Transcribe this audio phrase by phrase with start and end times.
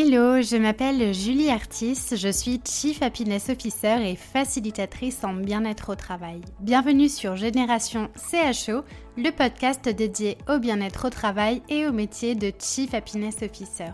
[0.00, 5.96] Hello, je m'appelle Julie Artis, je suis Chief Happiness Officer et facilitatrice en bien-être au
[5.96, 6.40] travail.
[6.60, 8.84] Bienvenue sur Génération CHO,
[9.16, 13.90] le podcast dédié au bien-être au travail et au métier de Chief Happiness Officer.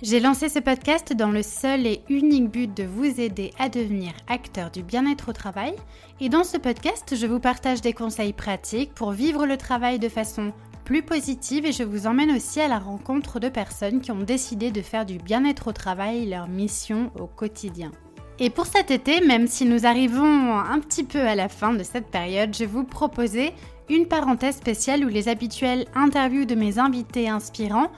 [0.00, 4.12] J'ai lancé ce podcast dans le seul et unique but de vous aider à devenir
[4.28, 5.74] acteur du bien-être au travail.
[6.22, 10.08] Et dans ce podcast, je vous partage des conseils pratiques pour vivre le travail de
[10.08, 10.54] façon
[10.84, 14.70] plus positive et je vous emmène aussi à la rencontre de personnes qui ont décidé
[14.70, 17.90] de faire du bien-être au travail leur mission au quotidien.
[18.38, 21.82] Et pour cet été, même si nous arrivons un petit peu à la fin de
[21.84, 23.52] cette période, je vous proposer
[23.88, 27.90] une parenthèse spéciale où les habituelles interviews de mes invités inspirants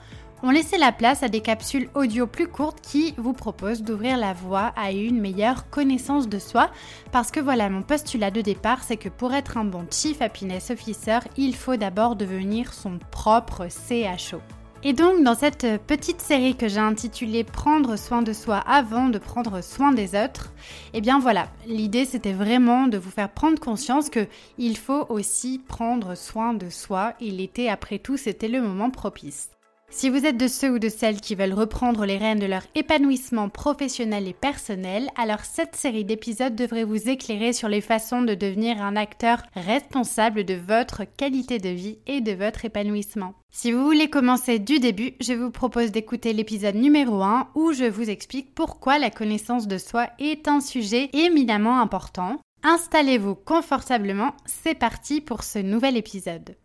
[0.43, 4.33] ont laissé la place à des capsules audio plus courtes qui vous proposent d'ouvrir la
[4.33, 6.69] voie à une meilleure connaissance de soi.
[7.11, 10.69] Parce que voilà, mon postulat de départ, c'est que pour être un bon Chief Happiness
[10.71, 14.41] Officer, il faut d'abord devenir son propre CHO.
[14.83, 19.17] Et donc dans cette petite série que j'ai intitulée Prendre soin de soi avant de
[19.17, 20.53] prendre soin des autres,
[20.93, 24.27] eh bien voilà, l'idée c'était vraiment de vous faire prendre conscience que
[24.59, 29.56] il faut aussi prendre soin de soi et l'été après tout c'était le moment propice.
[29.89, 32.63] Si vous êtes de ceux ou de celles qui veulent reprendre les rênes de leur
[32.75, 38.35] épanouissement professionnel et personnel, alors cette série d'épisodes devrait vous éclairer sur les façons de
[38.35, 43.33] devenir un acteur responsable de votre qualité de vie et de votre épanouissement.
[43.49, 47.85] Si vous voulez commencer du début, je vous propose d'écouter l'épisode numéro 1 où je
[47.85, 52.41] vous explique pourquoi la connaissance de soi est un sujet éminemment important.
[52.63, 56.55] Installez-vous confortablement, c'est parti pour ce nouvel épisode.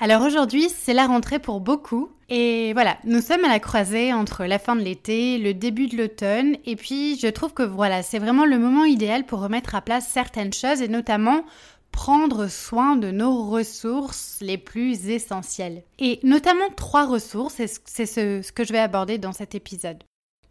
[0.00, 2.10] Alors aujourd'hui, c'est la rentrée pour beaucoup.
[2.28, 5.96] Et voilà, nous sommes à la croisée entre la fin de l'été, le début de
[5.96, 9.82] l'automne, et puis je trouve que voilà, c'est vraiment le moment idéal pour remettre à
[9.82, 11.44] place certaines choses et notamment
[11.92, 15.84] prendre soin de nos ressources les plus essentielles.
[16.00, 20.02] Et notamment trois ressources, c'est ce, que je vais aborder dans cet épisode.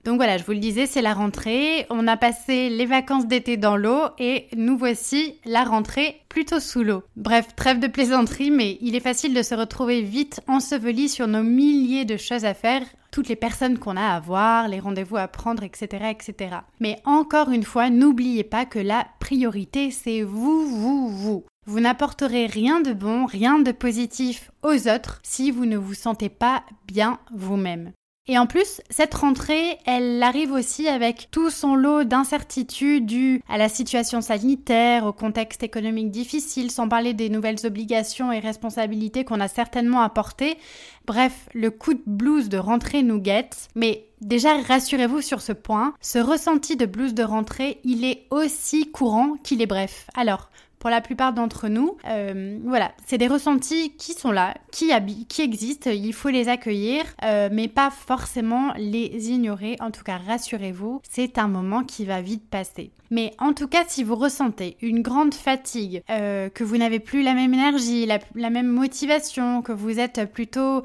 [0.05, 1.85] Donc voilà, je vous le disais, c'est la rentrée.
[1.89, 6.83] On a passé les vacances d'été dans l'eau et nous voici la rentrée plutôt sous
[6.83, 7.03] l'eau.
[7.15, 11.43] Bref, trêve de plaisanterie, mais il est facile de se retrouver vite enseveli sur nos
[11.43, 15.27] milliers de choses à faire, toutes les personnes qu'on a à voir, les rendez-vous à
[15.29, 16.57] prendre, etc., etc.
[16.81, 21.45] Mais encore une fois, n'oubliez pas que la priorité, c'est vous, vous, vous.
[21.65, 26.27] Vous n'apporterez rien de bon, rien de positif aux autres si vous ne vous sentez
[26.27, 27.93] pas bien vous-même.
[28.25, 33.57] Et en plus, cette rentrée, elle arrive aussi avec tout son lot d'incertitudes dues à
[33.57, 39.41] la situation sanitaire, au contexte économique difficile, sans parler des nouvelles obligations et responsabilités qu'on
[39.41, 40.57] a certainement apportées.
[41.05, 43.67] Bref, le coup de blues de rentrée nous guette.
[43.75, 48.89] Mais déjà, rassurez-vous sur ce point, ce ressenti de blues de rentrée, il est aussi
[48.89, 50.07] courant qu'il est bref.
[50.15, 50.49] Alors,
[50.83, 51.95] pour la plupart d'entre nous.
[52.09, 57.47] Euh, voilà, c'est des ressentis qui sont là, qui, existent, il faut les accueillir, euh,
[57.49, 59.77] mais pas forcément les ignorer.
[59.79, 62.91] En tout cas, rassurez-vous, c'est un moment qui va vite passer.
[63.11, 67.23] Mais en tout cas, si vous ressentez une grande fatigue, euh, que vous n'avez plus
[67.23, 70.83] la même énergie, la, même motivation, que vous êtes plutôt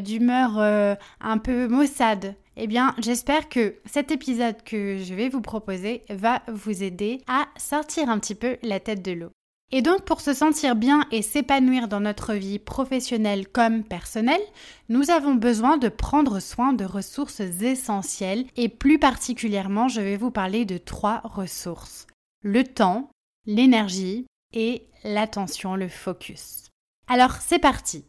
[0.00, 6.04] d'humeur un peu maussade, eh bien, j'espère que cet épisode que je vais vous proposer
[6.08, 9.30] va vous aider à sortir un petit peu la tête de l'eau.
[9.72, 14.40] Et donc pour se sentir bien et s'épanouir dans notre vie professionnelle comme personnelle,
[14.88, 20.30] nous avons besoin de prendre soin de ressources essentielles et plus particulièrement je vais vous
[20.30, 22.06] parler de trois ressources.
[22.42, 23.10] Le temps,
[23.44, 26.68] l'énergie et l'attention, le focus.
[27.08, 28.04] Alors c'est parti.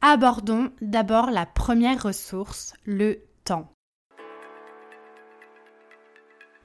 [0.00, 3.72] Abordons d'abord la première ressource, le temps.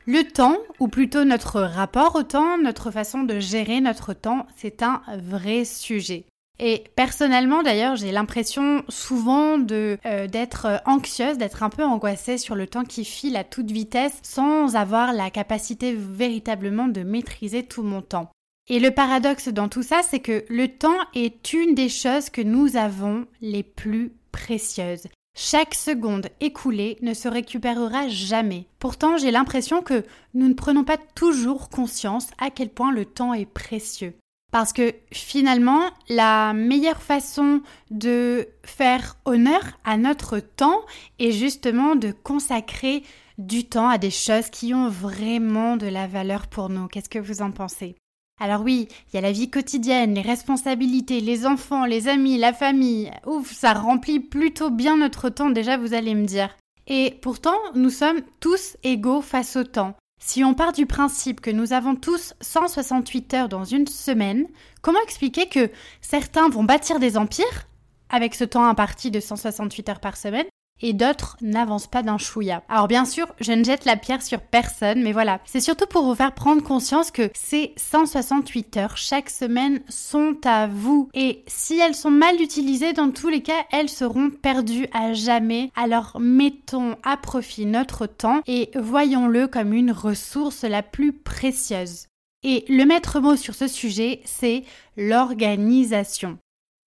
[0.05, 4.83] Le temps, ou plutôt notre rapport au temps, notre façon de gérer notre temps, c'est
[4.83, 6.25] un vrai sujet.
[6.59, 12.67] Et personnellement d'ailleurs, j'ai l'impression souvent euh, d'être anxieuse, d'être un peu angoissée sur le
[12.67, 18.01] temps qui file à toute vitesse sans avoir la capacité véritablement de maîtriser tout mon
[18.01, 18.29] temps.
[18.69, 22.41] Et le paradoxe dans tout ça, c'est que le temps est une des choses que
[22.41, 25.07] nous avons les plus précieuses.
[25.35, 28.67] Chaque seconde écoulée ne se récupérera jamais.
[28.77, 30.03] Pourtant, j'ai l'impression que
[30.35, 34.13] nous ne prenons pas toujours conscience à quel point le temps est précieux.
[34.51, 40.81] Parce que finalement, la meilleure façon de faire honneur à notre temps
[41.17, 43.01] est justement de consacrer
[43.39, 46.87] du temps à des choses qui ont vraiment de la valeur pour nous.
[46.87, 47.95] Qu'est-ce que vous en pensez?
[48.43, 52.51] Alors oui, il y a la vie quotidienne, les responsabilités, les enfants, les amis, la
[52.51, 53.09] famille.
[53.25, 56.49] Ouf, ça remplit plutôt bien notre temps déjà, vous allez me dire.
[56.87, 59.95] Et pourtant, nous sommes tous égaux face au temps.
[60.21, 64.47] Si on part du principe que nous avons tous 168 heures dans une semaine,
[64.81, 67.67] comment expliquer que certains vont bâtir des empires
[68.09, 70.47] avec ce temps imparti de 168 heures par semaine
[70.83, 72.61] et d'autres n'avancent pas d'un chouïa.
[72.69, 76.03] Alors bien sûr, je ne jette la pierre sur personne, mais voilà, c'est surtout pour
[76.03, 81.79] vous faire prendre conscience que ces 168 heures chaque semaine sont à vous et si
[81.79, 85.71] elles sont mal utilisées, dans tous les cas, elles seront perdues à jamais.
[85.75, 92.07] Alors mettons à profit notre temps et voyons-le comme une ressource la plus précieuse.
[92.43, 94.63] Et le maître mot sur ce sujet, c'est
[94.97, 96.37] l'organisation.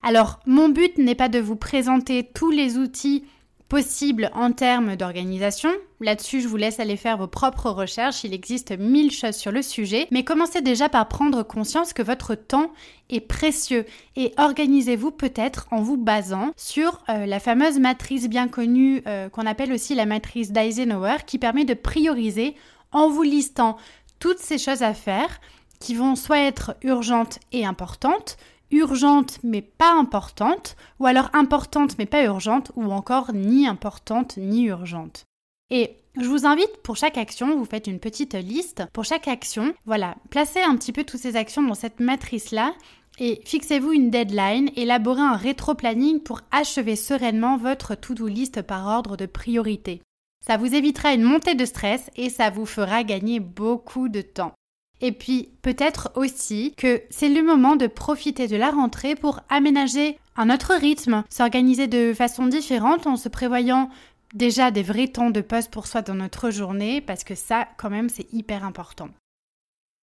[0.02, 3.24] Alors, mon but n'est pas de vous présenter tous les outils
[3.68, 5.70] possible en termes d'organisation.
[6.00, 9.62] Là-dessus, je vous laisse aller faire vos propres recherches, il existe mille choses sur le
[9.62, 12.72] sujet, mais commencez déjà par prendre conscience que votre temps
[13.10, 13.84] est précieux.
[14.14, 19.46] Et organisez-vous peut-être en vous basant sur euh, la fameuse matrice bien connue euh, qu'on
[19.46, 22.54] appelle aussi la matrice d'Eisenhower qui permet de prioriser
[22.92, 23.76] en vous listant
[24.18, 25.40] toutes ces choses à faire
[25.80, 28.36] qui vont soit être urgentes et importantes,
[28.70, 34.64] urgente mais pas importante, ou alors importante mais pas urgente, ou encore ni importante ni
[34.64, 35.24] urgente.
[35.70, 38.84] Et je vous invite pour chaque action, vous faites une petite liste.
[38.92, 42.72] Pour chaque action, voilà, placez un petit peu toutes ces actions dans cette matrice-là
[43.18, 49.16] et fixez-vous une deadline, élaborez un rétro-planning pour achever sereinement votre to-do list par ordre
[49.16, 50.02] de priorité.
[50.46, 54.52] Ça vous évitera une montée de stress et ça vous fera gagner beaucoup de temps.
[55.00, 60.18] Et puis peut-être aussi que c'est le moment de profiter de la rentrée pour aménager
[60.36, 63.90] un autre rythme, s'organiser de façon différente en se prévoyant
[64.34, 67.90] déjà des vrais temps de pause pour soi dans notre journée, parce que ça quand
[67.90, 69.08] même c'est hyper important.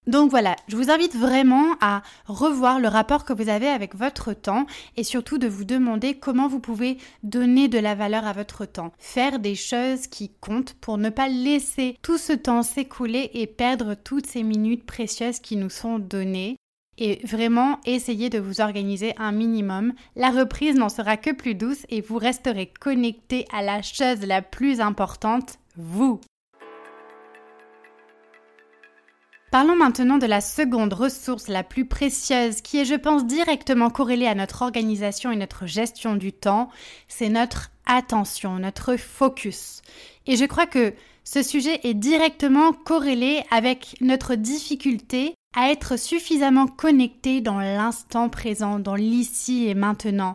[0.06, 4.34] Donc voilà, je vous invite vraiment à revoir le rapport que vous avez avec votre
[4.34, 4.66] temps
[4.98, 8.92] et surtout de vous demander comment vous pouvez donner de la valeur à votre temps.
[9.00, 13.96] Faire des choses qui comptent pour ne pas laisser tout ce temps s'écouler et perdre
[13.96, 16.58] toutes ces minutes précieuses qui nous sont données.
[16.98, 19.94] Et vraiment, essayez de vous organiser un minimum.
[20.16, 24.42] La reprise n'en sera que plus douce et vous resterez connecté à la chose la
[24.42, 26.20] plus importante, vous.
[29.54, 34.26] Parlons maintenant de la seconde ressource la plus précieuse qui est, je pense, directement corrélée
[34.26, 36.72] à notre organisation et notre gestion du temps,
[37.08, 39.84] c'est notre attention, notre focus.
[40.26, 46.66] Et je crois que ce sujet est directement corrélé avec notre difficulté à être suffisamment
[46.66, 50.34] connecté dans l'instant présent, dans l'ici et maintenant.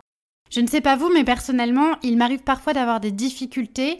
[0.49, 3.99] Je ne sais pas vous, mais personnellement, il m'arrive parfois d'avoir des difficultés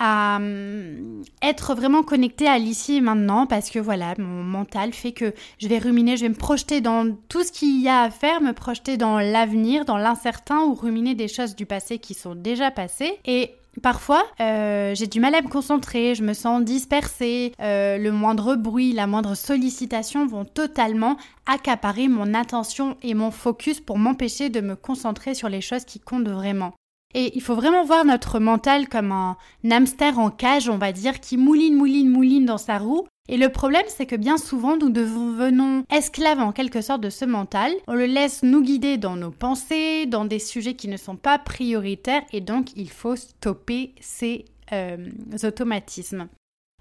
[0.00, 5.12] à hum, être vraiment connecté à l'ici et maintenant parce que voilà, mon mental fait
[5.12, 8.10] que je vais ruminer, je vais me projeter dans tout ce qu'il y a à
[8.10, 12.34] faire, me projeter dans l'avenir, dans l'incertain ou ruminer des choses du passé qui sont
[12.34, 13.18] déjà passées.
[13.26, 18.10] Et Parfois, euh, j'ai du mal à me concentrer, je me sens dispersée, euh, le
[18.10, 24.48] moindre bruit, la moindre sollicitation vont totalement accaparer mon attention et mon focus pour m'empêcher
[24.50, 26.72] de me concentrer sur les choses qui comptent vraiment.
[27.14, 29.36] Et il faut vraiment voir notre mental comme un
[29.68, 33.06] hamster en cage, on va dire, qui mouline, mouline, mouline dans sa roue.
[33.28, 37.24] Et le problème, c'est que bien souvent, nous devenons esclaves en quelque sorte de ce
[37.24, 37.72] mental.
[37.86, 41.38] On le laisse nous guider dans nos pensées, dans des sujets qui ne sont pas
[41.38, 44.96] prioritaires, et donc il faut stopper ces euh,
[45.44, 46.28] automatismes.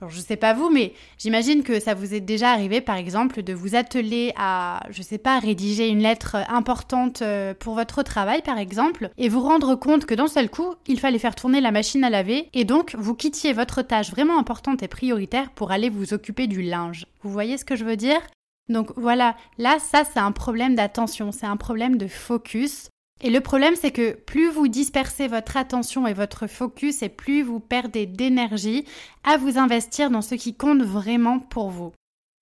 [0.01, 3.44] Alors, je sais pas vous, mais j'imagine que ça vous est déjà arrivé, par exemple,
[3.44, 8.42] de vous atteler à, je sais pas, rédiger une lettre importante euh, pour votre travail,
[8.42, 11.72] par exemple, et vous rendre compte que d'un seul coup, il fallait faire tourner la
[11.72, 15.89] machine à laver, et donc vous quittiez votre tâche vraiment importante et prioritaire pour aller
[15.89, 17.06] vous occuper du linge.
[17.22, 18.22] Vous voyez ce que je veux dire?
[18.70, 22.89] Donc voilà, là, ça, c'est un problème d'attention, c'est un problème de focus.
[23.22, 27.42] Et le problème, c'est que plus vous dispersez votre attention et votre focus et plus
[27.42, 28.86] vous perdez d'énergie
[29.24, 31.92] à vous investir dans ce qui compte vraiment pour vous.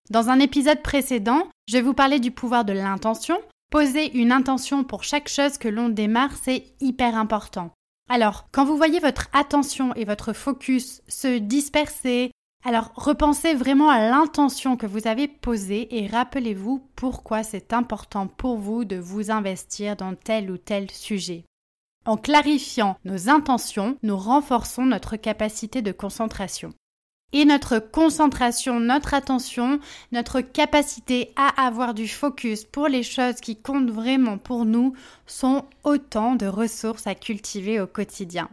[0.10, 3.38] Dans un épisode précédent, je vous parler du pouvoir de l'intention.
[3.70, 7.72] Poser une intention pour chaque chose que l'on démarre, c'est hyper important.
[8.10, 12.32] Alors, quand vous voyez votre attention et votre focus se disperser,
[12.66, 18.58] alors repensez vraiment à l'intention que vous avez posée et rappelez-vous pourquoi c'est important pour
[18.58, 21.46] vous de vous investir dans tel ou tel sujet.
[22.06, 26.74] En clarifiant nos intentions, nous renforçons notre capacité de concentration.
[27.34, 29.82] Et notre concentration, notre attention,
[30.14, 34.94] notre capacité à avoir du focus pour les choses qui comptent vraiment pour nous
[35.26, 38.50] sont autant de ressources à cultiver au quotidien.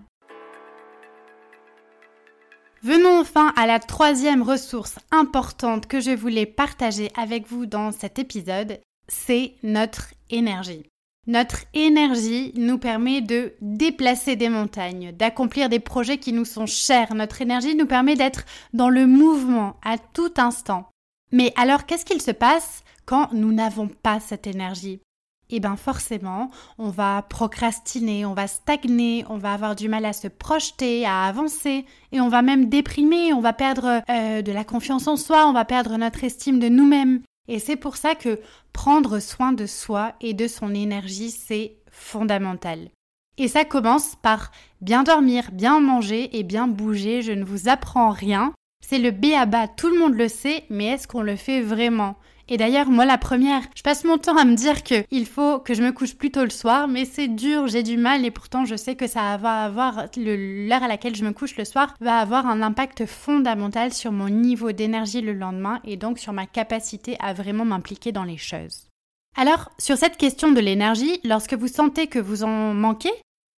[2.84, 8.18] Venons enfin à la troisième ressource importante que je voulais partager avec vous dans cet
[8.18, 10.84] épisode, c'est notre énergie.
[11.26, 17.14] Notre énergie nous permet de déplacer des montagnes, d'accomplir des projets qui nous sont chers.
[17.14, 20.84] Notre énergie nous permet d'être dans le mouvement à tout instant.
[21.32, 25.00] Mais alors qu'est-ce qu'il se passe quand nous n'avons pas cette énergie?
[25.50, 30.06] Et eh bien forcément, on va procrastiner, on va stagner, on va avoir du mal
[30.06, 34.52] à se projeter, à avancer, et on va même déprimer, on va perdre euh, de
[34.52, 37.20] la confiance en soi, on va perdre notre estime de nous-mêmes.
[37.46, 38.40] Et c'est pour ça que
[38.72, 42.88] prendre soin de soi et de son énergie, c'est fondamental.
[43.36, 48.10] Et ça commence par bien dormir, bien manger et bien bouger, je ne vous apprends
[48.10, 48.52] rien.
[48.80, 51.60] C'est le B à bas, tout le monde le sait, mais est-ce qu'on le fait
[51.60, 52.16] vraiment?
[52.48, 55.58] Et d'ailleurs, moi la première, je passe mon temps à me dire que il faut
[55.58, 58.30] que je me couche plus tôt le soir, mais c'est dur, j'ai du mal et
[58.30, 61.94] pourtant je sais que ça va avoir l'heure à laquelle je me couche le soir
[62.00, 66.46] va avoir un impact fondamental sur mon niveau d'énergie le lendemain et donc sur ma
[66.46, 68.88] capacité à vraiment m'impliquer dans les choses.
[69.36, 73.12] Alors, sur cette question de l'énergie, lorsque vous sentez que vous en manquez,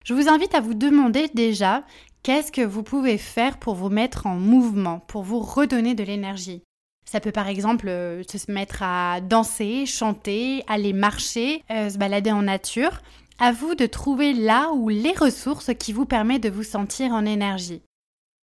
[0.05, 1.83] je vous invite à vous demander déjà
[2.23, 6.62] qu'est-ce que vous pouvez faire pour vous mettre en mouvement, pour vous redonner de l'énergie?
[7.09, 12.33] Ça peut par exemple euh, se mettre à danser, chanter, aller marcher, euh, se balader
[12.33, 13.01] en nature.
[13.39, 17.25] À vous de trouver là ou les ressources qui vous permettent de vous sentir en
[17.25, 17.83] énergie.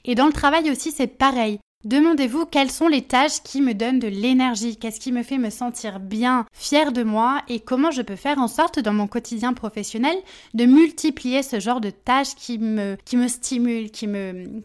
[0.06, 1.60] Et dans le travail aussi, c'est pareil.
[1.84, 5.50] Demandez-vous quelles sont les tâches qui me donnent de l'énergie, qu'est-ce qui me fait me
[5.50, 9.54] sentir bien, fier de moi et comment je peux faire en sorte dans mon quotidien
[9.54, 10.16] professionnel
[10.54, 14.62] de multiplier ce genre de tâches qui me, qui me stimulent, qui, me,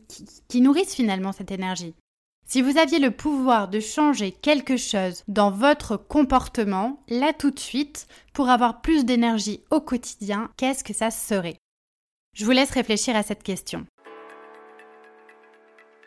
[0.49, 1.95] qui nourrissent finalement cette énergie.
[2.49, 7.59] Si vous aviez le pouvoir de changer quelque chose dans votre comportement, là tout de
[7.59, 11.57] suite, pour avoir plus d'énergie au quotidien, qu'est-ce que ça serait?
[12.37, 13.85] Je vous laisse réfléchir à cette question.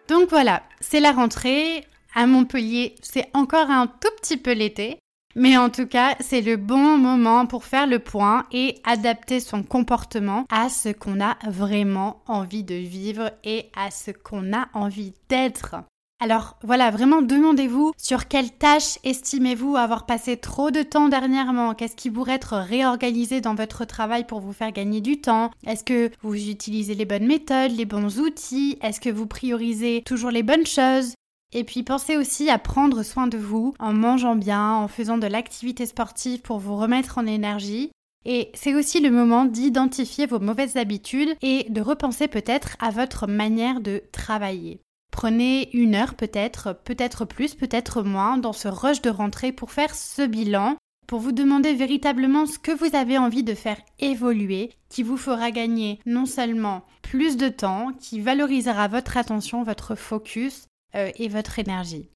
[0.07, 1.85] Donc voilà, c'est la rentrée.
[2.15, 4.97] À Montpellier, c'est encore un tout petit peu l'été.
[5.35, 9.61] Mais en tout cas, c'est le bon moment pour faire le point et adapter son
[9.61, 15.13] comportement à ce qu'on a vraiment envie de vivre et à ce qu'on a envie
[15.27, 15.75] d'être.
[16.21, 21.73] Alors voilà, vraiment demandez-vous sur quelle tâche estimez-vous avoir passé trop de temps dernièrement?
[21.73, 25.49] Qu'est-ce qui pourrait être réorganisé dans votre travail pour vous faire gagner du temps?
[25.65, 28.77] Est-ce que vous utilisez les bonnes méthodes, les bons outils?
[28.81, 31.13] Est-ce que vous priorisez toujours les bonnes choses?
[31.53, 35.25] Et puis pensez aussi à prendre soin de vous en mangeant bien, en faisant de
[35.25, 37.91] l'activité sportive pour vous remettre en énergie.
[38.25, 43.25] Et c'est aussi le moment d'identifier vos mauvaises habitudes et de repenser peut-être à votre
[43.25, 44.81] manière de travailler.
[45.11, 49.93] Prenez une heure peut-être, peut-être plus, peut-être moins dans ce rush de rentrée pour faire
[49.95, 55.03] ce bilan, pour vous demander véritablement ce que vous avez envie de faire évoluer, qui
[55.03, 61.09] vous fera gagner non seulement plus de temps, qui valorisera votre attention, votre focus euh,
[61.15, 62.09] et votre énergie.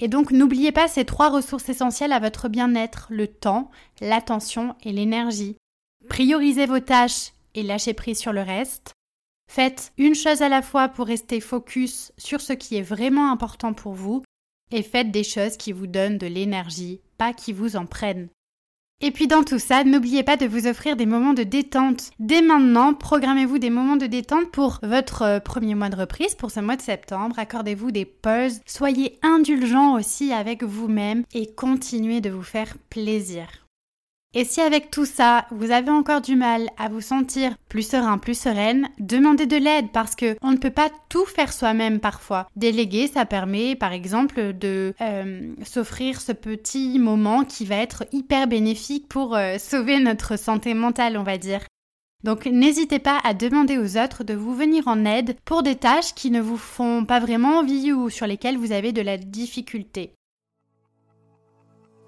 [0.00, 4.92] Et donc n'oubliez pas ces trois ressources essentielles à votre bien-être, le temps, l'attention et
[4.92, 5.56] l'énergie.
[6.08, 8.94] Priorisez vos tâches et lâchez prise sur le reste.
[9.50, 13.72] Faites une chose à la fois pour rester focus sur ce qui est vraiment important
[13.72, 14.22] pour vous
[14.70, 18.28] et faites des choses qui vous donnent de l'énergie, pas qui vous en prennent.
[19.00, 22.12] Et puis dans tout ça, n'oubliez pas de vous offrir des moments de détente.
[22.20, 26.52] Dès maintenant, programmez-vous des moments de détente pour votre euh, premier mois de reprise, pour
[26.52, 27.36] ce mois de septembre.
[27.36, 28.60] Accordez-vous des pauses.
[28.66, 33.48] Soyez indulgents aussi avec vous-même et continuez de vous faire plaisir.
[34.32, 38.16] Et si avec tout ça, vous avez encore du mal à vous sentir plus serein,
[38.16, 42.46] plus sereine, demandez de l'aide parce que on ne peut pas tout faire soi-même parfois.
[42.54, 48.46] Déléguer, ça permet par exemple de euh, s'offrir ce petit moment qui va être hyper
[48.46, 51.62] bénéfique pour euh, sauver notre santé mentale, on va dire.
[52.22, 56.14] Donc n'hésitez pas à demander aux autres de vous venir en aide pour des tâches
[56.14, 60.12] qui ne vous font pas vraiment envie ou sur lesquelles vous avez de la difficulté.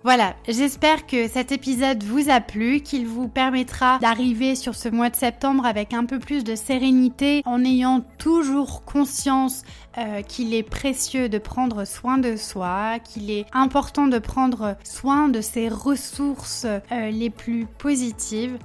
[0.05, 5.11] Voilà, j'espère que cet épisode vous a plu, qu'il vous permettra d'arriver sur ce mois
[5.11, 9.63] de septembre avec un peu plus de sérénité, en ayant toujours conscience
[9.99, 15.29] euh, qu'il est précieux de prendre soin de soi, qu'il est important de prendre soin
[15.29, 18.59] de ses ressources euh, les plus positives.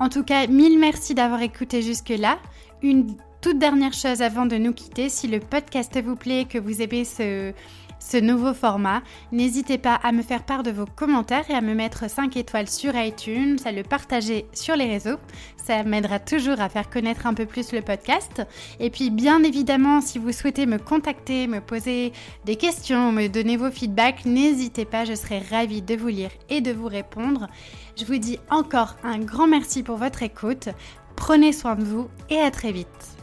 [0.00, 2.38] En tout cas, mille merci d'avoir écouté jusque-là.
[2.80, 6.80] Une toute dernière chose avant de nous quitter, si le podcast vous plaît, que vous
[6.80, 7.52] aimez ce
[7.98, 9.02] ce nouveau format.
[9.32, 12.68] N'hésitez pas à me faire part de vos commentaires et à me mettre 5 étoiles
[12.68, 15.18] sur iTunes, à le partager sur les réseaux.
[15.56, 18.42] Ça m'aidera toujours à faire connaître un peu plus le podcast.
[18.80, 22.12] Et puis bien évidemment, si vous souhaitez me contacter, me poser
[22.44, 26.60] des questions, me donner vos feedbacks, n'hésitez pas, je serai ravie de vous lire et
[26.60, 27.48] de vous répondre.
[27.98, 30.68] Je vous dis encore un grand merci pour votre écoute.
[31.16, 33.17] Prenez soin de vous et à très vite.